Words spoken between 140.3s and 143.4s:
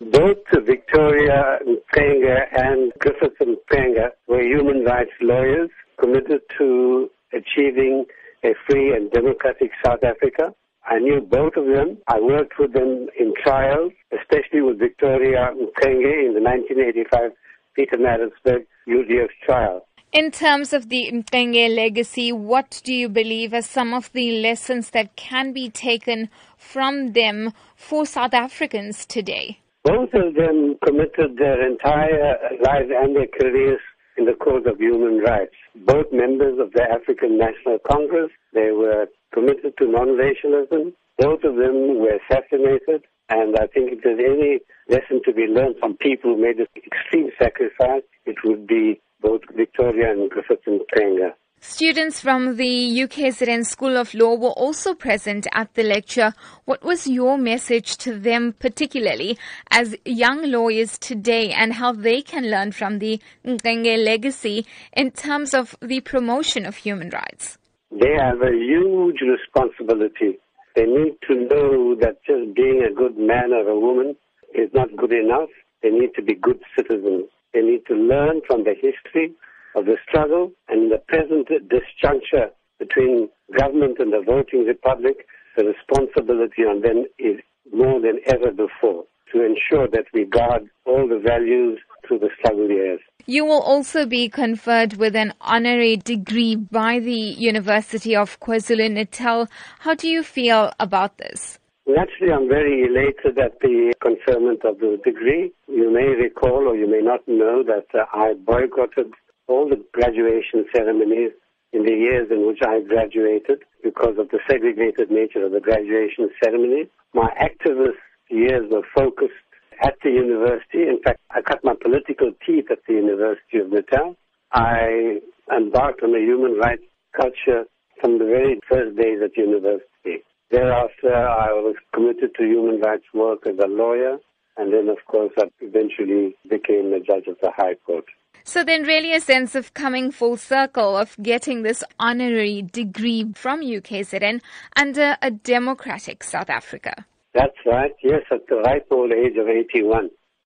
circle of getting this honorary degree